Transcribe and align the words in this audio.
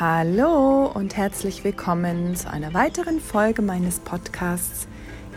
Hallo 0.00 0.86
und 0.92 1.16
herzlich 1.16 1.62
willkommen 1.62 2.34
zu 2.34 2.50
einer 2.50 2.74
weiteren 2.74 3.20
Folge 3.20 3.62
meines 3.62 4.00
Podcasts 4.00 4.88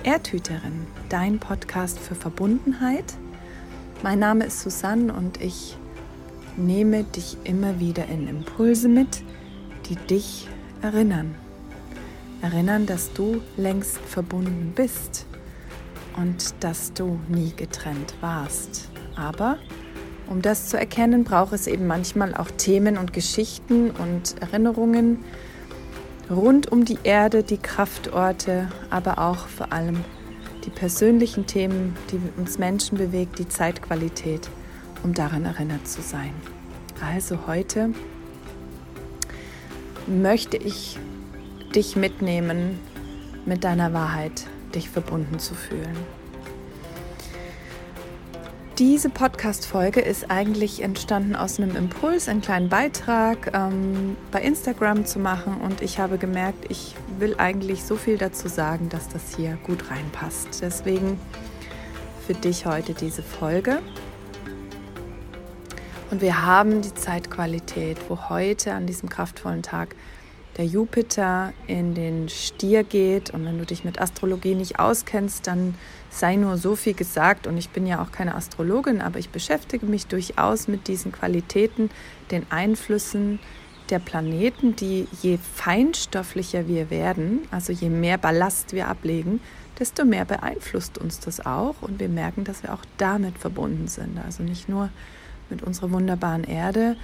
Erdhüterin, 0.01 0.87
dein 1.09 1.37
Podcast 1.37 1.99
für 1.99 2.15
Verbundenheit. 2.15 3.13
Mein 4.01 4.17
Name 4.17 4.45
ist 4.45 4.61
Susanne 4.61 5.13
und 5.13 5.39
ich 5.41 5.77
nehme 6.55 7.03
dich 7.03 7.37
immer 7.43 7.79
wieder 7.79 8.07
in 8.07 8.27
Impulse 8.27 8.89
mit, 8.89 9.21
die 9.89 9.95
dich 9.95 10.47
erinnern. 10.81 11.35
Erinnern, 12.41 12.87
dass 12.87 13.13
du 13.13 13.43
längst 13.57 13.99
verbunden 13.99 14.73
bist 14.75 15.27
und 16.15 16.55
dass 16.61 16.93
du 16.93 17.19
nie 17.27 17.53
getrennt 17.55 18.15
warst. 18.21 18.89
Aber 19.15 19.59
um 20.29 20.41
das 20.41 20.67
zu 20.67 20.77
erkennen, 20.77 21.23
braucht 21.23 21.53
es 21.53 21.67
eben 21.67 21.87
manchmal 21.87 22.35
auch 22.35 22.51
Themen 22.51 22.97
und 22.97 23.13
Geschichten 23.13 23.91
und 23.91 24.41
Erinnerungen 24.41 25.23
rund 26.29 26.71
um 26.71 26.85
die 26.85 26.99
Erde, 27.03 27.43
die 27.43 27.57
Kraftorte, 27.57 28.67
aber 28.89 29.19
auch 29.19 29.47
vor 29.47 29.71
allem 29.71 30.03
die 30.65 30.69
persönlichen 30.69 31.45
Themen, 31.47 31.95
die 32.11 32.19
uns 32.37 32.57
Menschen 32.57 32.97
bewegt, 32.97 33.39
die 33.39 33.47
Zeitqualität, 33.47 34.49
um 35.03 35.13
daran 35.13 35.45
erinnert 35.45 35.87
zu 35.87 36.01
sein. 36.01 36.33
Also 37.01 37.47
heute 37.47 37.91
möchte 40.07 40.57
ich 40.57 40.97
dich 41.73 41.95
mitnehmen, 41.95 42.79
mit 43.45 43.63
deiner 43.63 43.93
Wahrheit 43.93 44.45
dich 44.75 44.89
verbunden 44.89 45.39
zu 45.39 45.53
fühlen. 45.55 46.16
Diese 48.79 49.09
Podcast-Folge 49.09 50.01
ist 50.01 50.29
eigentlich 50.29 50.83
entstanden 50.83 51.35
aus 51.35 51.59
einem 51.59 51.75
Impuls, 51.75 52.29
einen 52.29 52.41
kleinen 52.41 52.69
Beitrag 52.69 53.51
ähm, 53.55 54.15
bei 54.31 54.39
Instagram 54.39 55.03
zu 55.03 55.17
machen. 55.17 55.59
Und 55.61 55.81
ich 55.81 55.97
habe 55.97 56.19
gemerkt, 56.19 56.65
ich 56.69 56.93
will 57.17 57.33
eigentlich 57.39 57.83
so 57.83 57.95
viel 57.95 58.19
dazu 58.19 58.47
sagen, 58.47 58.89
dass 58.89 59.09
das 59.09 59.35
hier 59.35 59.57
gut 59.63 59.89
reinpasst. 59.89 60.61
Deswegen 60.61 61.19
für 62.27 62.35
dich 62.35 62.67
heute 62.67 62.93
diese 62.93 63.23
Folge. 63.23 63.79
Und 66.11 66.21
wir 66.21 66.45
haben 66.45 66.83
die 66.83 66.93
Zeitqualität, 66.93 67.97
wo 68.09 68.29
heute 68.29 68.73
an 68.73 68.85
diesem 68.85 69.09
kraftvollen 69.09 69.63
Tag 69.63 69.95
der 70.57 70.65
Jupiter 70.65 71.53
in 71.67 71.93
den 71.93 72.29
Stier 72.29 72.83
geht. 72.83 73.29
Und 73.29 73.45
wenn 73.45 73.57
du 73.57 73.65
dich 73.65 73.83
mit 73.83 74.01
Astrologie 74.01 74.55
nicht 74.55 74.79
auskennst, 74.79 75.47
dann 75.47 75.75
sei 76.09 76.35
nur 76.35 76.57
so 76.57 76.75
viel 76.75 76.93
gesagt. 76.93 77.47
Und 77.47 77.57
ich 77.57 77.69
bin 77.69 77.85
ja 77.85 78.01
auch 78.01 78.11
keine 78.11 78.35
Astrologin, 78.35 79.01
aber 79.01 79.19
ich 79.19 79.29
beschäftige 79.29 79.85
mich 79.85 80.07
durchaus 80.07 80.67
mit 80.67 80.87
diesen 80.87 81.11
Qualitäten, 81.11 81.89
den 82.31 82.45
Einflüssen 82.49 83.39
der 83.89 83.99
Planeten, 83.99 84.75
die 84.75 85.07
je 85.21 85.37
feinstofflicher 85.37 86.67
wir 86.67 86.89
werden, 86.89 87.47
also 87.51 87.71
je 87.71 87.89
mehr 87.89 88.17
Ballast 88.17 88.73
wir 88.73 88.89
ablegen, 88.89 89.39
desto 89.79 90.03
mehr 90.03 90.25
beeinflusst 90.25 90.97
uns 90.97 91.19
das 91.19 91.45
auch. 91.45 91.75
Und 91.81 91.99
wir 91.99 92.09
merken, 92.09 92.43
dass 92.43 92.63
wir 92.63 92.73
auch 92.73 92.83
damit 92.97 93.37
verbunden 93.37 93.87
sind. 93.87 94.19
Also 94.25 94.43
nicht 94.43 94.67
nur 94.67 94.89
mit 95.49 95.63
unserer 95.63 95.91
wunderbaren 95.91 96.43
Erde 96.43 96.97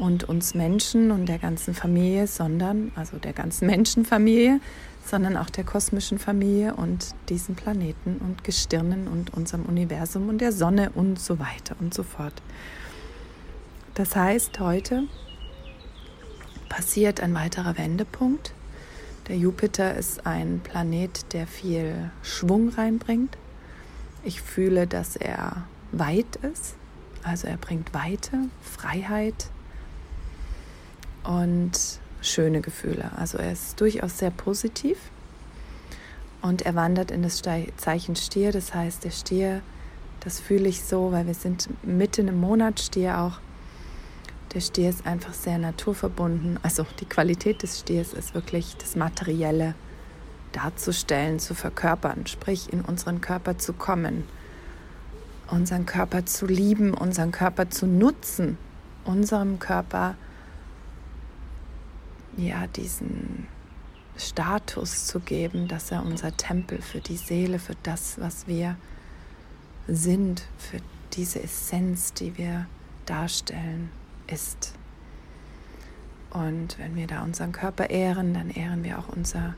und 0.00 0.24
uns 0.24 0.54
Menschen 0.54 1.10
und 1.10 1.26
der 1.26 1.38
ganzen 1.38 1.74
Familie, 1.74 2.26
sondern, 2.26 2.90
also 2.96 3.18
der 3.18 3.32
ganzen 3.32 3.66
Menschenfamilie, 3.68 4.60
sondern 5.04 5.36
auch 5.36 5.50
der 5.50 5.64
kosmischen 5.64 6.18
Familie 6.18 6.74
und 6.74 7.14
diesen 7.28 7.54
Planeten 7.54 8.18
und 8.18 8.42
Gestirnen 8.44 9.08
und 9.08 9.34
unserem 9.34 9.64
Universum 9.64 10.28
und 10.28 10.40
der 10.40 10.52
Sonne 10.52 10.90
und 10.94 11.20
so 11.20 11.38
weiter 11.38 11.76
und 11.80 11.94
so 11.94 12.02
fort. 12.02 12.34
Das 13.94 14.16
heißt, 14.16 14.58
heute 14.60 15.04
passiert 16.68 17.20
ein 17.20 17.34
weiterer 17.34 17.76
Wendepunkt. 17.76 18.54
Der 19.28 19.36
Jupiter 19.36 19.94
ist 19.94 20.26
ein 20.26 20.60
Planet, 20.60 21.32
der 21.32 21.46
viel 21.46 22.10
Schwung 22.22 22.70
reinbringt. 22.70 23.36
Ich 24.24 24.40
fühle, 24.40 24.86
dass 24.86 25.16
er 25.16 25.64
weit 25.92 26.36
ist. 26.36 26.74
Also 27.22 27.48
er 27.48 27.56
bringt 27.56 27.92
Weite, 27.92 28.48
Freiheit, 28.62 29.50
und 31.24 31.72
schöne 32.22 32.60
Gefühle. 32.60 33.10
Also 33.16 33.38
er 33.38 33.52
ist 33.52 33.80
durchaus 33.80 34.18
sehr 34.18 34.30
positiv 34.30 34.98
und 36.42 36.62
er 36.62 36.74
wandert 36.74 37.10
in 37.10 37.22
das 37.22 37.42
Zeichen 37.76 38.16
Stier. 38.16 38.52
Das 38.52 38.74
heißt, 38.74 39.04
der 39.04 39.10
Stier, 39.10 39.62
das 40.20 40.40
fühle 40.40 40.68
ich 40.68 40.82
so, 40.82 41.12
weil 41.12 41.26
wir 41.26 41.34
sind 41.34 41.68
mitten 41.84 42.28
im 42.28 42.40
Monat 42.40 42.80
Stier 42.80 43.18
auch. 43.18 43.38
Der 44.54 44.60
Stier 44.60 44.90
ist 44.90 45.06
einfach 45.06 45.32
sehr 45.32 45.58
naturverbunden. 45.58 46.58
Also 46.62 46.84
die 46.98 47.04
Qualität 47.04 47.62
des 47.62 47.80
Stiers 47.80 48.12
ist 48.12 48.34
wirklich 48.34 48.76
das 48.78 48.96
Materielle 48.96 49.74
darzustellen, 50.52 51.38
zu 51.38 51.54
verkörpern, 51.54 52.26
sprich 52.26 52.72
in 52.72 52.80
unseren 52.80 53.20
Körper 53.20 53.58
zu 53.58 53.72
kommen, 53.72 54.24
unseren 55.46 55.86
Körper 55.86 56.26
zu 56.26 56.46
lieben, 56.46 56.92
unseren 56.92 57.30
Körper 57.30 57.70
zu 57.70 57.86
nutzen, 57.86 58.58
unserem 59.04 59.60
Körper 59.60 60.14
zu 60.14 60.29
ja, 62.36 62.66
diesen 62.66 63.46
Status 64.16 65.06
zu 65.06 65.20
geben, 65.20 65.68
dass 65.68 65.90
er 65.90 66.04
unser 66.04 66.36
Tempel 66.36 66.82
für 66.82 67.00
die 67.00 67.16
Seele, 67.16 67.58
für 67.58 67.76
das, 67.82 68.20
was 68.20 68.46
wir 68.46 68.76
sind, 69.88 70.42
für 70.58 70.78
diese 71.12 71.42
Essenz, 71.42 72.12
die 72.12 72.36
wir 72.36 72.66
darstellen, 73.06 73.90
ist. 74.26 74.74
Und 76.30 76.78
wenn 76.78 76.94
wir 76.94 77.06
da 77.06 77.22
unseren 77.22 77.52
Körper 77.52 77.90
ehren, 77.90 78.34
dann 78.34 78.50
ehren 78.50 78.84
wir 78.84 78.98
auch 78.98 79.08
unser, 79.08 79.54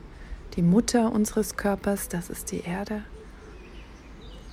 die 0.55 0.63
Mutter 0.63 1.11
unseres 1.11 1.55
Körpers, 1.55 2.09
das 2.09 2.29
ist 2.29 2.51
die 2.51 2.61
Erde. 2.61 3.03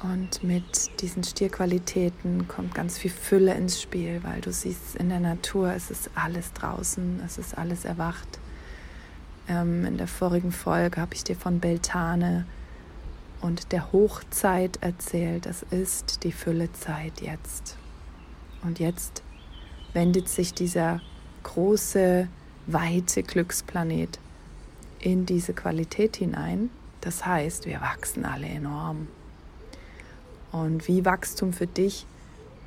Und 0.03 0.43
mit 0.43 1.00
diesen 1.03 1.22
Stierqualitäten 1.22 2.49
kommt 2.49 2.75
ganz 2.75 2.97
viel 2.97 3.11
Fülle 3.11 3.55
ins 3.55 3.83
Spiel, 3.83 4.21
weil 4.22 4.41
du 4.41 4.50
siehst, 4.50 4.97
in 4.97 5.11
der 5.11 5.21
Natur 5.21 5.75
es 5.75 5.91
ist 5.91 6.11
alles 6.15 6.55
draußen, 6.55 7.21
es 7.25 7.37
ist 7.37 7.59
alles 7.59 7.84
erwacht. 7.84 8.39
Ähm, 9.47 9.84
in 9.84 9.99
der 9.99 10.06
vorigen 10.06 10.53
Folge 10.53 11.00
habe 11.00 11.15
ich 11.15 11.25
dir 11.25 11.37
von 11.37 11.60
Beltane 11.60 12.47
und 13.43 13.72
der 13.72 13.93
Hochzeit 13.93 14.78
erzählt. 14.83 15.44
Das 15.44 15.65
ist 15.65 16.25
die 16.25 16.33
Füllezeit 16.33 17.21
jetzt. 17.21 17.77
Und 18.62 18.78
jetzt 18.78 19.22
wendet 19.93 20.31
sich 20.31 20.55
dieser 20.55 21.03
große, 21.43 22.27
weite 22.66 23.22
Glücksplanet 23.22 24.19
in 24.99 25.27
diese 25.27 25.53
Qualität 25.53 26.16
hinein. 26.16 26.71
Das 27.03 27.27
heißt, 27.27 27.66
wir 27.66 27.81
wachsen 27.83 28.25
alle 28.25 28.47
enorm. 28.47 29.09
Und 30.53 30.88
wie 30.88 31.05
Wachstum 31.05 31.53
für 31.53 31.66
dich 31.66 32.06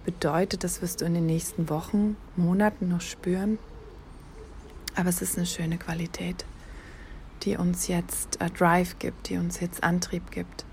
bedeutet, 0.05 0.63
das 0.63 0.81
wirst 0.81 1.01
du 1.01 1.05
in 1.05 1.13
den 1.13 1.25
nächsten 1.25 1.69
Wochen, 1.69 2.15
Monaten 2.35 2.89
noch 2.89 3.01
spüren. 3.01 3.57
Aber 4.95 5.09
es 5.09 5.21
ist 5.21 5.37
eine 5.37 5.45
schöne 5.45 5.77
Qualität, 5.77 6.45
die 7.43 7.57
uns 7.57 7.87
jetzt 7.87 8.39
äh, 8.41 8.49
Drive 8.49 8.99
gibt, 8.99 9.29
die 9.29 9.37
uns 9.37 9.59
jetzt 9.59 9.83
Antrieb 9.83 10.31
gibt. 10.31 10.65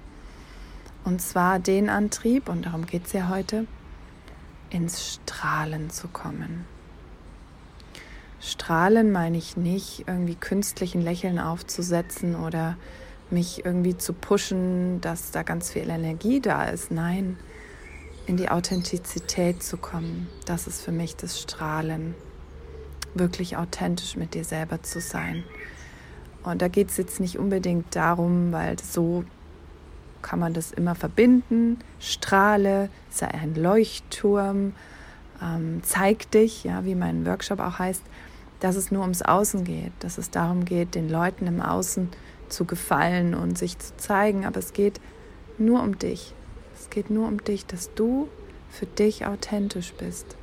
Und 1.04 1.22
zwar 1.22 1.58
den 1.58 1.88
Antrieb, 1.88 2.48
und 2.48 2.66
darum 2.66 2.86
geht 2.86 3.06
es 3.06 3.12
ja 3.12 3.28
heute, 3.28 3.66
ins 4.68 5.14
Strahlen 5.14 5.90
zu 5.90 6.08
kommen. 6.08 6.66
Strahlen 8.40 9.10
meine 9.10 9.36
ich 9.36 9.56
nicht, 9.56 10.04
irgendwie 10.06 10.34
künstlichen 10.34 11.02
Lächeln 11.02 11.38
aufzusetzen 11.38 12.36
oder 12.36 12.76
mich 13.32 13.64
irgendwie 13.64 13.96
zu 13.96 14.12
pushen, 14.12 15.00
dass 15.00 15.30
da 15.30 15.42
ganz 15.42 15.70
viel 15.70 15.88
Energie 15.88 16.40
da 16.40 16.64
ist. 16.64 16.90
Nein, 16.90 17.36
in 18.26 18.36
die 18.36 18.48
Authentizität 18.48 19.62
zu 19.62 19.76
kommen, 19.76 20.28
das 20.46 20.66
ist 20.66 20.82
für 20.82 20.92
mich 20.92 21.16
das 21.16 21.40
Strahlen. 21.40 22.14
Wirklich 23.14 23.56
authentisch 23.56 24.16
mit 24.16 24.34
dir 24.34 24.44
selber 24.44 24.82
zu 24.82 25.00
sein. 25.00 25.42
Und 26.44 26.62
da 26.62 26.68
geht 26.68 26.90
es 26.90 26.96
jetzt 26.96 27.20
nicht 27.20 27.38
unbedingt 27.38 27.94
darum, 27.94 28.52
weil 28.52 28.76
so 28.78 29.24
kann 30.22 30.38
man 30.38 30.54
das 30.54 30.70
immer 30.70 30.94
verbinden. 30.94 31.78
Strahle, 31.98 32.88
sei 33.10 33.28
ein 33.28 33.54
Leuchtturm, 33.54 34.74
ähm, 35.42 35.80
zeig 35.82 36.30
dich, 36.30 36.64
ja, 36.64 36.84
wie 36.84 36.94
mein 36.94 37.26
Workshop 37.26 37.60
auch 37.60 37.78
heißt, 37.78 38.02
dass 38.60 38.76
es 38.76 38.90
nur 38.90 39.02
ums 39.02 39.22
Außen 39.22 39.64
geht, 39.64 39.92
dass 40.00 40.18
es 40.18 40.30
darum 40.30 40.64
geht, 40.64 40.94
den 40.94 41.08
Leuten 41.08 41.46
im 41.46 41.60
Außen 41.60 42.08
zu 42.50 42.64
gefallen 42.64 43.34
und 43.34 43.56
sich 43.56 43.78
zu 43.78 43.96
zeigen, 43.96 44.44
aber 44.44 44.58
es 44.58 44.72
geht 44.72 45.00
nur 45.58 45.82
um 45.82 45.98
dich. 45.98 46.34
Es 46.74 46.90
geht 46.90 47.10
nur 47.10 47.26
um 47.28 47.42
dich, 47.42 47.66
dass 47.66 47.94
du 47.94 48.28
für 48.70 48.86
dich 48.86 49.26
authentisch 49.26 49.92
bist. 49.94 50.36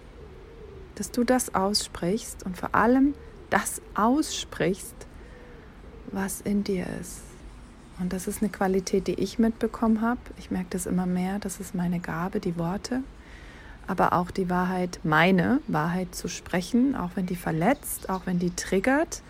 Dass 0.96 1.12
du 1.12 1.24
das 1.24 1.54
aussprichst 1.56 2.46
und 2.46 2.58
vor 2.58 2.74
allem 2.76 3.14
das 3.50 3.82
aussprichst, 3.96 4.96
was 6.12 6.42
in 6.42 6.64
dir 6.64 6.86
ist. 7.02 7.22
Und 8.00 8.14
das 8.14 8.28
ist 8.28 8.42
eine 8.42 8.52
Qualität, 8.52 9.08
die 9.08 9.16
ich 9.16 9.40
mitbekommen 9.40 10.02
habe. 10.02 10.20
Ich 10.38 10.52
merke 10.52 10.68
das 10.72 10.86
immer 10.86 11.06
mehr. 11.06 11.40
Das 11.40 11.60
ist 11.60 11.74
meine 11.74 12.00
Gabe, 12.00 12.40
die 12.40 12.58
Worte. 12.58 13.02
aber 13.88 14.14
auch 14.14 14.32
die 14.32 14.50
Wahrheit, 14.50 15.00
meine 15.04 15.62
Wahrheit 15.68 16.14
zu 16.14 16.28
sprechen, 16.28 16.96
auch 16.96 17.12
wenn 17.16 17.26
die 17.26 17.38
verletzt, 17.38 18.10
auch 18.10 18.26
wenn 18.26 18.38
die 18.38 18.52
triggert. 18.52 19.22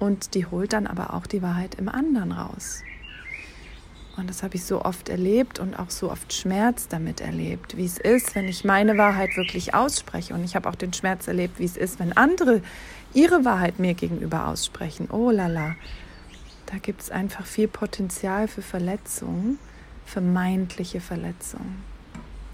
Und 0.00 0.34
die 0.34 0.46
holt 0.46 0.72
dann 0.72 0.86
aber 0.86 1.12
auch 1.12 1.26
die 1.26 1.42
Wahrheit 1.42 1.74
im 1.74 1.90
anderen 1.90 2.32
raus. 2.32 2.82
Und 4.16 4.28
das 4.30 4.42
habe 4.42 4.56
ich 4.56 4.64
so 4.64 4.82
oft 4.82 5.10
erlebt 5.10 5.58
und 5.58 5.78
auch 5.78 5.90
so 5.90 6.10
oft 6.10 6.32
Schmerz 6.32 6.88
damit 6.88 7.20
erlebt, 7.20 7.76
wie 7.76 7.84
es 7.84 7.98
ist, 7.98 8.34
wenn 8.34 8.48
ich 8.48 8.64
meine 8.64 8.96
Wahrheit 8.96 9.36
wirklich 9.36 9.74
ausspreche. 9.74 10.32
Und 10.32 10.42
ich 10.42 10.56
habe 10.56 10.68
auch 10.70 10.74
den 10.74 10.94
Schmerz 10.94 11.28
erlebt, 11.28 11.58
wie 11.58 11.64
es 11.64 11.76
ist, 11.76 12.00
wenn 12.00 12.16
andere 12.16 12.62
ihre 13.12 13.44
Wahrheit 13.44 13.78
mir 13.78 13.92
gegenüber 13.92 14.48
aussprechen. 14.48 15.08
Oh 15.10 15.30
lala, 15.30 15.76
da 16.66 16.78
gibt 16.78 17.02
es 17.02 17.10
einfach 17.10 17.44
viel 17.44 17.68
Potenzial 17.68 18.48
für 18.48 18.62
Verletzungen, 18.62 19.58
vermeintliche 20.06 21.02
Verletzungen. 21.02 21.82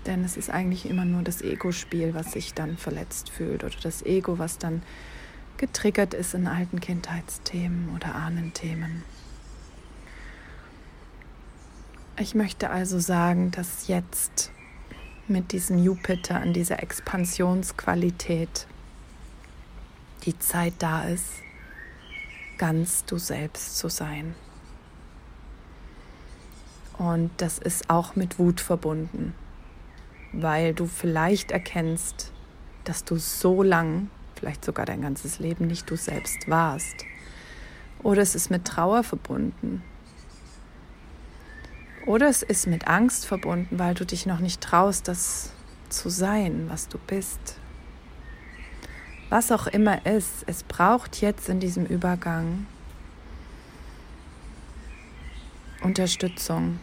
Denn 0.05 0.25
es 0.25 0.37
ist 0.37 0.51
eigentlich 0.51 0.89
immer 0.89 1.05
nur 1.05 1.23
das 1.23 1.43
Ego-Spiel, 1.43 2.13
was 2.13 2.33
sich 2.33 2.55
dann 2.55 2.77
verletzt 2.77 3.31
fühlt 3.31 3.63
oder 3.63 3.77
das 3.83 4.05
Ego, 4.05 4.41
was 4.41 4.59
dann 4.59 4.83
getriggert 5.59 6.15
ist 6.15 6.35
in 6.35 6.47
alten 6.47 6.81
Kindheitsthemen 6.81 7.95
oder 7.95 8.15
Ahnenthemen. 8.15 9.03
Ich 12.19 12.35
möchte 12.35 12.71
also 12.71 12.99
sagen, 12.99 13.51
dass 13.51 13.89
jetzt 13.89 14.51
mit 15.29 15.53
diesem 15.53 15.83
Jupiter 15.83 16.37
an 16.37 16.53
dieser 16.53 16.83
Expansionsqualität 16.83 18.67
die 20.25 20.39
Zeit 20.39 20.75
da 20.79 21.05
ist, 21.05 21.27
ganz 22.59 23.05
du 23.05 23.19
selbst 23.19 23.77
zu 23.77 23.89
sein. 23.89 24.35
Und 26.99 27.31
das 27.37 27.59
ist 27.59 27.91
auch 27.91 28.17
mit 28.17 28.39
Wut 28.39 28.61
verbunden, 28.61 29.35
weil 30.33 30.73
du 30.73 30.87
vielleicht 30.87 31.51
erkennst, 31.51 32.33
dass 32.85 33.05
du 33.05 33.17
so 33.17 33.63
lang, 33.63 34.09
vielleicht 34.39 34.65
sogar 34.65 34.87
dein 34.87 35.03
ganzes 35.03 35.39
Leben 35.39 35.67
nicht 35.67 35.91
du 35.91 35.97
selbst 35.97 36.49
warst. 36.49 37.05
Oder 38.03 38.23
es 38.23 38.35
ist 38.35 38.51
mit 38.51 38.65
Trauer 38.65 39.03
verbunden, 39.03 39.83
oder 42.07 42.29
es 42.29 42.43
ist 42.43 42.69
mit 42.69 42.87
Angst 42.87 43.27
verbunden, 43.27 43.81
weil 43.81 43.95
du 43.95 44.07
dich 44.07 44.27
noch 44.27 44.39
nicht 44.39 44.61
traust, 44.61 45.09
das 45.09 45.51
zu 45.89 46.09
sein, 46.09 46.67
was 46.69 46.89
du 46.89 46.99
bist. 46.99 47.59
Was 49.29 49.51
auch 49.51 49.67
immer 49.67 50.07
ist, 50.07 50.45
es 50.47 50.63
braucht 50.63 51.21
jetzt 51.21 51.49
in 51.49 51.59
diesem 51.59 51.85
Übergang 51.85 52.67
Unterstützung, 55.83 56.79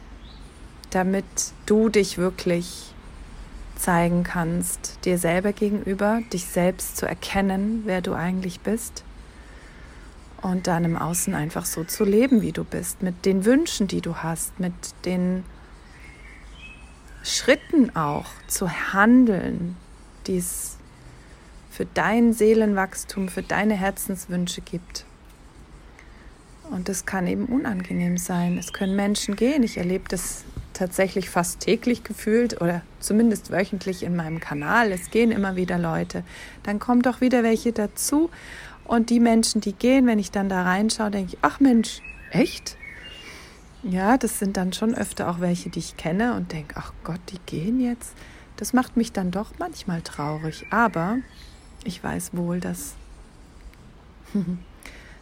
damit 0.89 1.25
du 1.65 1.87
dich 1.87 2.17
wirklich 2.17 2.93
zeigen 3.83 4.23
kannst, 4.23 5.03
dir 5.03 5.17
selber 5.17 5.51
gegenüber, 5.51 6.21
dich 6.31 6.45
selbst 6.45 6.95
zu 6.95 7.05
erkennen, 7.05 7.83
wer 7.85 8.01
du 8.01 8.13
eigentlich 8.13 8.61
bist 8.61 9.03
und 10.41 10.67
dann 10.67 10.85
im 10.85 10.97
Außen 10.97 11.35
einfach 11.35 11.65
so 11.65 11.83
zu 11.83 12.05
leben, 12.05 12.41
wie 12.41 12.53
du 12.53 12.63
bist, 12.63 13.03
mit 13.03 13.25
den 13.25 13.43
Wünschen, 13.43 13.87
die 13.87 13.99
du 13.99 14.15
hast, 14.15 14.57
mit 14.57 14.73
den 15.03 15.43
Schritten 17.23 17.93
auch 17.93 18.27
zu 18.47 18.69
handeln, 18.93 19.75
die 20.27 20.37
es 20.37 20.77
für 21.69 21.85
dein 21.85 22.31
Seelenwachstum, 22.31 23.27
für 23.27 23.43
deine 23.43 23.73
Herzenswünsche 23.73 24.61
gibt. 24.61 25.05
Und 26.71 26.87
das 26.87 27.05
kann 27.05 27.27
eben 27.27 27.47
unangenehm 27.47 28.17
sein. 28.17 28.57
Es 28.57 28.71
können 28.71 28.95
Menschen 28.95 29.35
gehen. 29.35 29.63
Ich 29.63 29.77
erlebe 29.77 30.07
das 30.07 30.45
tatsächlich 30.73 31.29
fast 31.29 31.61
täglich 31.61 32.03
gefühlt 32.03 32.61
oder 32.61 32.81
zumindest 32.99 33.51
wöchentlich 33.51 34.03
in 34.03 34.15
meinem 34.15 34.39
Kanal. 34.39 34.91
Es 34.91 35.11
gehen 35.11 35.31
immer 35.31 35.55
wieder 35.55 35.77
Leute. 35.77 36.23
Dann 36.63 36.79
kommen 36.79 37.01
doch 37.01 37.21
wieder 37.21 37.43
welche 37.43 37.71
dazu 37.71 38.29
und 38.85 39.09
die 39.09 39.19
Menschen, 39.19 39.61
die 39.61 39.73
gehen, 39.73 40.05
wenn 40.07 40.19
ich 40.19 40.31
dann 40.31 40.49
da 40.49 40.63
reinschaue, 40.63 41.11
denke 41.11 41.33
ich, 41.33 41.39
ach 41.41 41.59
Mensch, 41.59 42.01
echt? 42.31 42.77
Ja, 43.83 44.17
das 44.17 44.39
sind 44.39 44.57
dann 44.57 44.73
schon 44.73 44.95
öfter 44.95 45.29
auch 45.29 45.39
welche, 45.39 45.69
die 45.69 45.79
ich 45.79 45.97
kenne 45.97 46.35
und 46.35 46.51
denke, 46.51 46.75
ach 46.77 46.93
Gott, 47.03 47.19
die 47.29 47.39
gehen 47.45 47.79
jetzt. 47.79 48.13
Das 48.57 48.71
macht 48.71 48.97
mich 48.97 49.11
dann 49.11 49.31
doch 49.31 49.51
manchmal 49.59 50.01
traurig. 50.01 50.65
Aber 50.69 51.17
ich 51.83 52.03
weiß 52.03 52.31
wohl, 52.33 52.59
dass, 52.59 52.95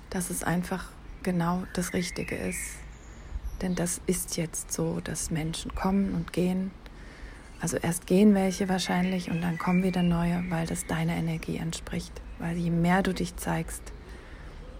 dass 0.09 0.29
es 0.29 0.43
einfach 0.43 0.89
genau 1.23 1.63
das 1.73 1.93
Richtige 1.93 2.35
ist. 2.35 2.80
Denn 3.61 3.75
das 3.75 4.01
ist 4.07 4.37
jetzt 4.37 4.71
so, 4.71 4.99
dass 5.01 5.31
Menschen 5.31 5.75
kommen 5.75 6.13
und 6.13 6.33
gehen. 6.33 6.71
Also 7.59 7.77
erst 7.77 8.07
gehen 8.07 8.33
welche 8.33 8.69
wahrscheinlich 8.69 9.29
und 9.29 9.41
dann 9.41 9.59
kommen 9.59 9.83
wieder 9.83 10.01
neue, 10.01 10.43
weil 10.49 10.65
das 10.65 10.87
deiner 10.87 11.13
Energie 11.13 11.57
entspricht. 11.57 12.13
Weil 12.39 12.57
je 12.57 12.71
mehr 12.71 13.03
du 13.03 13.13
dich 13.13 13.35
zeigst, 13.35 13.83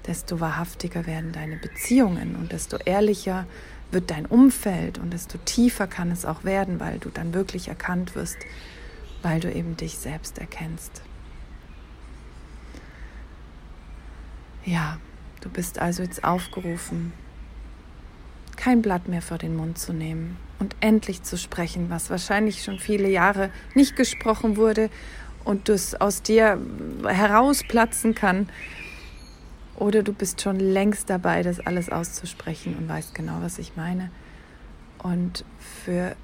desto 0.08 0.40
wahrhaftiger 0.40 1.06
werden 1.06 1.32
deine 1.32 1.58
Beziehungen 1.58 2.36
und 2.36 2.52
desto 2.52 2.78
ehrlicher 2.78 3.46
wird 3.92 4.10
dein 4.10 4.26
Umfeld 4.26 4.98
und 4.98 5.12
desto 5.12 5.38
tiefer 5.40 5.86
kann 5.86 6.10
es 6.10 6.26
auch 6.26 6.44
werden, 6.44 6.80
weil 6.80 6.98
du 6.98 7.10
dann 7.10 7.34
wirklich 7.36 7.68
erkannt 7.68 8.16
wirst, 8.16 8.38
weil 9.22 9.40
du 9.40 9.54
eben 9.54 9.78
dich 9.78 9.98
selbst 9.98 10.40
erkennst. 10.40 11.04
Ja, 14.66 14.98
du 15.42 15.50
bist 15.50 15.80
also 15.80 16.02
jetzt 16.02 16.24
aufgerufen, 16.24 17.14
kein 18.62 18.84
Blatt 18.84 19.08
mehr 19.08 19.24
vor 19.24 19.40
den 19.40 19.56
Mund 19.56 19.80
zu 19.80 19.92
nehmen 19.92 20.38
und 20.60 20.76
endlich 20.82 21.24
zu 21.24 21.36
sprechen, 21.36 21.90
was 21.90 22.12
wahrscheinlich 22.12 22.64
schon 22.64 22.78
viele 22.78 23.10
Jahre 23.10 23.50
nicht 23.74 23.96
gesprochen 23.96 24.56
wurde 24.56 24.92
und 25.44 25.68
das 25.68 26.00
aus 26.00 26.22
dir 26.22 26.62
herausplatzen 27.04 28.14
kann. 28.14 28.50
Oder 29.78 30.04
du 30.04 30.14
bist 30.14 30.42
schon 30.42 30.60
längst 30.60 31.10
dabei, 31.10 31.42
das 31.42 31.60
alles 31.60 31.90
auszusprechen 31.90 32.76
und 32.78 32.88
weißt 32.88 33.16
genau, 33.16 33.40
was 33.42 33.58
ich 33.58 33.76
meine. 33.76 34.12
Und 35.02 35.44
für 35.84 36.16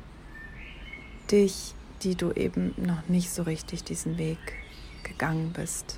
dich, 1.31 1.73
die 2.03 2.13
du 2.13 2.31
eben 2.33 2.75
noch 2.77 3.09
nicht 3.09 3.31
so 3.31 3.41
richtig 3.41 3.83
diesen 3.83 4.19
Weg 4.19 4.37
gegangen 5.01 5.53
bist, 5.53 5.97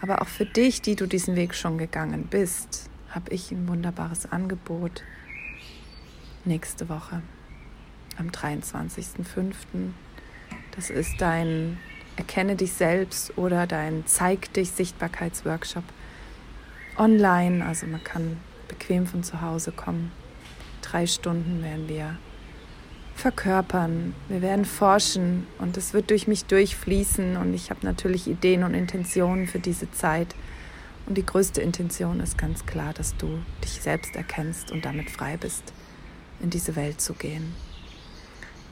aber 0.00 0.22
auch 0.22 0.28
für 0.28 0.46
dich, 0.46 0.82
die 0.82 0.96
du 0.96 1.06
diesen 1.06 1.36
Weg 1.36 1.54
schon 1.54 1.78
gegangen 1.78 2.26
bist, 2.28 2.90
habe 3.10 3.32
ich 3.32 3.50
ein 3.50 3.68
wunderbares 3.68 4.30
Angebot 4.30 5.02
nächste 6.44 6.88
Woche 6.88 7.22
am 8.18 8.28
23.05. 8.28 9.54
Das 10.74 10.90
ist 10.90 11.20
dein 11.20 11.78
Erkenne 12.16 12.56
dich 12.56 12.72
selbst 12.72 13.38
oder 13.38 13.68
dein 13.68 14.04
Zeig 14.06 14.52
dich 14.52 14.72
Sichtbarkeitsworkshop 14.72 15.84
online. 16.96 17.64
Also 17.64 17.86
man 17.86 18.02
kann 18.02 18.38
bequem 18.66 19.06
von 19.06 19.22
zu 19.22 19.40
Hause 19.40 19.70
kommen. 19.70 20.10
Drei 20.82 21.06
Stunden 21.06 21.62
werden 21.62 21.88
wir 21.88 22.16
verkörpern, 23.14 24.14
wir 24.28 24.42
werden 24.42 24.64
forschen 24.64 25.46
und 25.58 25.76
es 25.76 25.92
wird 25.92 26.10
durch 26.10 26.26
mich 26.28 26.44
durchfließen 26.44 27.36
und 27.36 27.52
ich 27.54 27.70
habe 27.70 27.84
natürlich 27.84 28.28
Ideen 28.28 28.62
und 28.62 28.74
Intentionen 28.74 29.46
für 29.46 29.58
diese 29.58 29.90
Zeit. 29.92 30.34
Und 31.08 31.16
die 31.16 31.24
größte 31.24 31.62
Intention 31.62 32.20
ist 32.20 32.36
ganz 32.36 32.66
klar, 32.66 32.92
dass 32.92 33.16
du 33.16 33.40
dich 33.64 33.80
selbst 33.80 34.14
erkennst 34.14 34.70
und 34.70 34.84
damit 34.84 35.08
frei 35.08 35.38
bist, 35.38 35.72
in 36.40 36.50
diese 36.50 36.76
Welt 36.76 37.00
zu 37.00 37.14
gehen. 37.14 37.54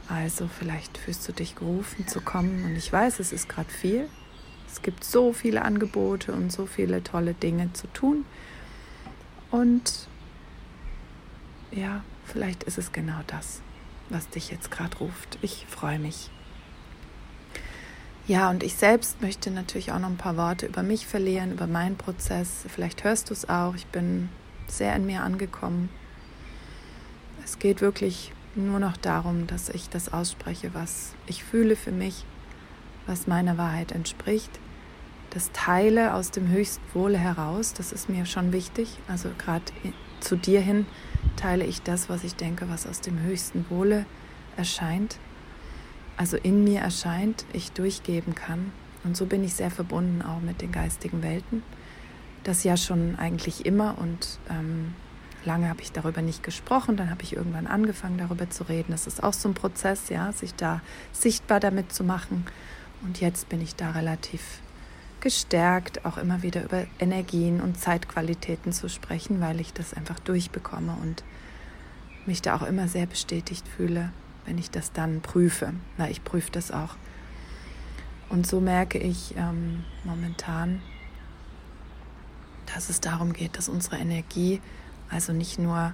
Also 0.09 0.47
vielleicht 0.47 0.99
fühlst 0.99 1.26
du 1.26 1.33
dich 1.33 1.55
gerufen 1.55 2.07
zu 2.07 2.21
kommen 2.21 2.62
und 2.64 2.76
ich 2.76 2.93
weiß, 2.93 3.21
es 3.21 3.33
ist 3.33 3.49
gerade 3.49 3.71
viel. 3.71 4.07
Es 4.71 4.83
gibt 4.83 5.02
so 5.02 5.33
viele 5.33 5.62
Angebote 5.62 6.35
und 6.35 6.52
so 6.52 6.66
viele 6.66 7.02
tolle 7.02 7.33
Dinge 7.33 7.73
zu 7.73 7.87
tun. 7.95 8.26
Und 9.50 10.07
ja, 11.71 12.05
vielleicht 12.26 12.64
ist 12.64 12.76
es 12.76 12.93
genau 12.93 13.21
das, 13.28 13.62
was 14.11 14.28
dich 14.28 14.50
jetzt 14.50 14.71
gerade 14.71 14.99
ruft. 14.99 15.38
Ich 15.40 15.64
freue 15.71 15.99
mich. 15.99 16.31
Ja, 18.28 18.50
und 18.50 18.64
ich 18.64 18.75
selbst 18.75 19.23
möchte 19.23 19.52
natürlich 19.52 19.92
auch 19.92 20.00
noch 20.00 20.09
ein 20.09 20.16
paar 20.16 20.37
Worte 20.37 20.66
über 20.66 20.83
mich 20.83 21.06
verlieren, 21.06 21.52
über 21.52 21.68
meinen 21.68 21.97
Prozess. 21.97 22.64
Vielleicht 22.66 23.04
hörst 23.04 23.30
du 23.30 23.35
es 23.35 23.49
auch. 23.49 23.76
Ich 23.76 23.87
bin 23.87 24.28
sehr 24.66 24.97
in 24.97 25.06
mir 25.06 25.23
angekommen. 25.23 25.90
Es 27.45 27.61
geht 27.61 27.80
wirklich 27.80 28.33
nur 28.56 28.80
noch 28.80 28.97
darum, 28.97 29.47
dass 29.47 29.68
ich 29.68 29.88
das 29.90 30.12
ausspreche, 30.12 30.75
was 30.75 31.14
ich 31.28 31.45
fühle 31.45 31.76
für 31.76 31.92
mich, 31.92 32.25
was 33.06 33.28
meiner 33.28 33.59
Wahrheit 33.59 33.92
entspricht. 33.92 34.50
Das 35.30 35.52
teile 35.52 36.14
aus 36.14 36.33
dem 36.33 36.49
höchsten 36.49 36.83
Wohle 36.95 37.18
heraus, 37.18 37.75
das 37.75 37.92
ist 37.92 38.09
mir 38.09 38.26
schon 38.26 38.52
wichtig. 38.52 38.99
Also 39.06 39.28
gerade 39.38 39.64
zu 40.18 40.35
dir 40.35 40.61
hin 40.61 40.87
teile 41.37 41.64
ich 41.64 41.83
das, 41.83 42.09
was 42.09 42.25
ich 42.25 42.35
denke, 42.35 42.68
was 42.68 42.88
aus 42.88 43.00
dem 43.00 43.21
höchsten 43.21 43.66
Wohle 43.68 44.04
erscheint, 44.56 45.18
also 46.16 46.37
in 46.37 46.64
mir 46.64 46.80
erscheint, 46.80 47.44
ich 47.52 47.73
durchgeben 47.73 48.35
kann. 48.35 48.73
Und 49.04 49.16
so 49.16 49.26
bin 49.26 49.44
ich 49.44 49.54
sehr 49.54 49.70
verbunden 49.70 50.23
auch 50.23 50.40
mit 50.40 50.62
den 50.62 50.73
geistigen 50.73 51.23
Welten. 51.23 51.62
Das 52.44 52.64
ja 52.64 52.76
schon 52.76 53.16
eigentlich 53.16 53.66
immer 53.66 53.99
und 53.99 54.38
ähm, 54.50 54.94
lange 55.44 55.68
habe 55.68 55.80
ich 55.80 55.92
darüber 55.92 56.23
nicht 56.23 56.42
gesprochen, 56.42 56.96
dann 56.96 57.11
habe 57.11 57.23
ich 57.23 57.37
irgendwann 57.37 57.66
angefangen 57.66 58.18
darüber 58.18 58.50
zu 58.50 58.64
reden. 58.64 58.92
Das 58.92 59.06
ist 59.06 59.23
auch 59.23 59.32
so 59.32 59.49
ein 59.49 59.54
Prozess, 59.54 60.08
ja, 60.08 60.32
sich 60.32 60.54
da 60.54 60.80
sichtbar 61.12 61.61
damit 61.61 61.92
zu 61.92 62.04
machen. 62.04 62.44
Und 63.02 63.20
jetzt 63.20 63.49
bin 63.49 63.61
ich 63.61 63.76
da 63.76 63.92
relativ 63.92 64.61
gestärkt, 65.20 66.04
auch 66.04 66.18
immer 66.18 66.42
wieder 66.42 66.64
über 66.64 66.87
Energien 66.99 67.61
und 67.61 67.78
Zeitqualitäten 67.78 68.73
zu 68.73 68.88
sprechen, 68.88 69.40
weil 69.40 69.61
ich 69.61 69.73
das 69.73 69.94
einfach 69.94 70.18
durchbekomme 70.18 70.96
und 71.02 71.25
mich 72.26 72.42
da 72.42 72.56
auch 72.56 72.62
immer 72.62 72.88
sehr 72.88 73.06
bestätigt 73.06 73.66
fühle, 73.68 74.12
wenn 74.47 74.59
ich 74.59 74.71
das 74.71 74.93
dann 74.93 75.21
prüfe. 75.21 75.75
Na, 75.99 76.09
ich 76.09 76.25
prüfe 76.25 76.50
das 76.50 76.71
auch. 76.71 76.97
Und 78.29 78.47
so 78.47 78.61
merke 78.61 78.99
ich 78.99 79.35
ähm, 79.37 79.85
momentan, 80.05 80.81
dass 82.75 82.88
es 82.88 83.00
darum 83.00 83.33
geht, 83.33 83.57
dass 83.57 83.69
unsere 83.69 83.97
Energie 83.97 84.61
also 85.09 85.33
nicht 85.33 85.59
nur 85.59 85.93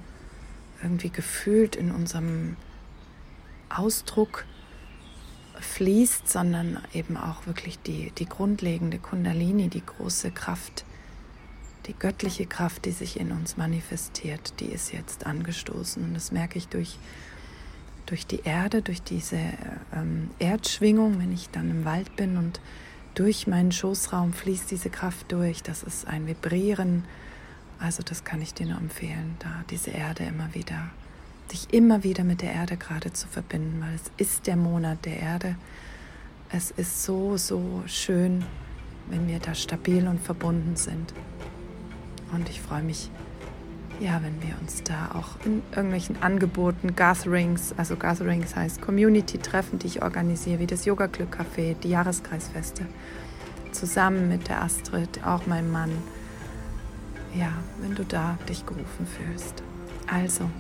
irgendwie 0.83 1.11
gefühlt 1.11 1.77
in 1.77 1.91
unserem 1.91 2.57
Ausdruck 3.69 4.47
fließt, 5.61 6.29
sondern 6.29 6.79
eben 6.93 7.17
auch 7.17 7.47
wirklich 7.47 7.79
die, 7.79 8.11
die 8.19 8.27
grundlegende 8.27 8.99
Kundalini, 8.99 9.69
die 9.69 9.85
große 9.85 10.31
Kraft, 10.31 10.85
die 11.87 11.95
göttliche 11.95 12.47
Kraft, 12.47 12.85
die 12.85 12.91
sich 12.91 13.21
in 13.21 13.33
uns 13.33 13.57
manifestiert, 13.57 14.55
die 14.61 14.67
ist 14.67 14.93
jetzt 14.93 15.27
angestoßen. 15.27 16.03
Und 16.03 16.15
das 16.15 16.33
merke 16.33 16.59
ich 16.59 16.69
durch, 16.69 16.99
durch 18.07 18.27
die 18.27 18.41
Erde, 18.45 18.83
durch 18.83 19.03
diese 19.03 19.39
ähm, 19.95 20.31
Erdschwingung, 20.39 21.19
wenn 21.19 21.33
ich 21.33 21.51
dann 21.51 21.71
im 21.71 21.85
Wald 21.85 22.15
bin 22.17 22.37
und 22.37 22.61
durch 23.15 23.47
meinen 23.47 23.73
Schoßraum 23.73 24.33
fließt 24.33 24.71
diese 24.71 24.91
Kraft 24.91 25.31
durch. 25.33 25.63
Das 25.63 25.83
ist 25.83 26.07
ein 26.07 26.27
Vibrieren. 26.27 27.05
Also 27.79 28.03
das 28.03 28.25
kann 28.25 28.41
ich 28.41 28.55
dir 28.55 28.67
nur 28.67 28.79
empfehlen, 28.79 29.37
da 29.39 29.65
diese 29.71 29.91
Erde 29.91 30.25
immer 30.25 30.55
wieder 30.55 30.91
dich 31.53 31.73
immer 31.73 32.03
wieder 32.03 32.25
mit 32.25 32.43
der 32.43 32.53
Erde 32.53 32.77
gerade 32.77 33.13
zu 33.13 33.29
verbinden, 33.29 33.81
weil 33.81 33.95
es 33.95 34.11
ist 34.17 34.47
der 34.47 34.57
Monat 34.57 35.05
der 35.05 35.21
Erde. 35.21 35.57
Es 36.51 36.71
ist 36.71 37.05
so, 37.05 37.37
so 37.37 37.83
schön, 37.87 38.45
wenn 39.09 39.29
wir 39.29 39.39
da 39.39 39.55
stabil 39.55 40.07
und 40.07 40.21
verbunden 40.21 40.77
sind. 40.77 41.13
Und 42.33 42.49
ich 42.49 42.61
freue 42.61 42.83
mich, 42.83 43.11
ja, 44.03 44.21
wenn 44.23 44.43
wir 44.43 44.57
uns 44.61 44.83
da 44.83 45.11
auch 45.15 45.45
in 45.47 45.63
irgendwelchen 45.71 46.21
Angeboten, 46.23 46.97
Gatherings, 46.97 47.73
also 47.77 47.95
Gatherings 47.95 48.57
heißt 48.57 48.83
Community-Treffen, 48.83 49.79
die 49.79 49.87
ich 49.87 50.03
organisiere, 50.03 50.59
wie 50.59 50.67
das 50.67 50.85
Yoga-Glück-Café, 50.85 51.77
die 51.83 51.91
Jahreskreisfeste, 51.91 52.87
zusammen 53.71 54.29
mit 54.29 54.49
der 54.49 54.63
Astrid, 54.63 55.25
auch 55.25 55.47
meinem 55.47 55.71
Mann. 55.71 55.93
Ja, 57.35 57.53
wenn 57.81 57.95
du 57.95 58.05
da 58.05 58.37
dich 58.49 58.67
gerufen 58.67 59.07
fühlst. 59.07 59.63
Also, 60.13 60.51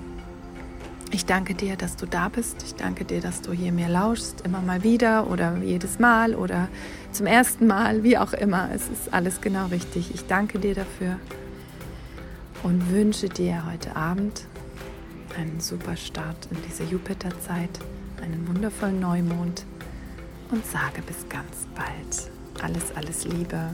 ich 1.10 1.26
danke 1.26 1.54
dir, 1.54 1.76
dass 1.76 1.96
du 1.96 2.06
da 2.06 2.28
bist. 2.28 2.62
Ich 2.62 2.76
danke 2.76 3.04
dir, 3.04 3.20
dass 3.20 3.42
du 3.42 3.52
hier 3.52 3.72
mir 3.72 3.88
lauschst, 3.88 4.42
immer 4.42 4.62
mal 4.62 4.84
wieder 4.84 5.28
oder 5.28 5.58
jedes 5.58 5.98
Mal 5.98 6.34
oder 6.34 6.68
zum 7.10 7.26
ersten 7.26 7.66
Mal, 7.66 8.04
wie 8.04 8.16
auch 8.16 8.32
immer. 8.32 8.70
Es 8.72 8.88
ist 8.88 9.12
alles 9.12 9.40
genau 9.40 9.66
richtig. 9.66 10.14
Ich 10.14 10.26
danke 10.26 10.58
dir 10.60 10.74
dafür 10.74 11.18
und 12.62 12.90
wünsche 12.90 13.28
dir 13.28 13.64
heute 13.66 13.96
Abend 13.96 14.46
einen 15.36 15.60
super 15.60 15.96
Start 15.96 16.36
in 16.50 16.58
diese 16.68 16.84
Jupiterzeit, 16.84 17.70
einen 18.22 18.46
wundervollen 18.46 19.00
Neumond 19.00 19.64
und 20.50 20.64
sage 20.66 21.02
bis 21.06 21.28
ganz 21.28 21.66
bald. 21.74 22.30
Alles, 22.62 22.94
alles 22.94 23.24
Liebe. 23.24 23.70